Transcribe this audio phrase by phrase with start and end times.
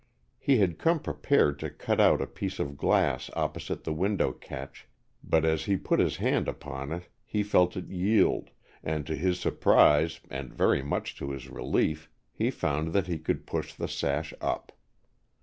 [0.39, 4.87] He had come prepared to cut out a piece of glass opposite the window catch,
[5.23, 8.49] but as he put his hand upon it he felt it yield,
[8.83, 13.45] and to his surprise and very much to his relief he found that he could
[13.45, 14.71] push the sash up.